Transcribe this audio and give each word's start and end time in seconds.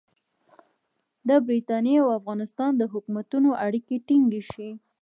د 1.27 1.29
برټانیې 1.45 1.97
او 2.03 2.09
افغانستان 2.19 2.71
د 2.77 2.83
حکومتونو 2.93 3.49
اړیکې 3.65 3.95
ټینګې 4.07 4.41
شي. 4.51 4.69